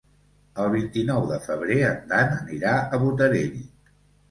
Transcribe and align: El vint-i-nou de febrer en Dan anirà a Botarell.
El 0.63 0.71
vint-i-nou 0.75 1.27
de 1.33 1.37
febrer 1.43 1.77
en 1.91 2.01
Dan 2.15 2.35
anirà 2.39 2.75
a 2.99 3.03
Botarell. 3.07 3.57